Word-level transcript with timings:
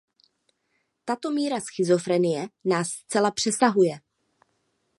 Tato 1.07 1.31
míra 1.35 1.59
schizofrenie 1.59 2.49
nás 2.65 2.89
zcela 2.89 3.31
přesahuje. 3.31 3.95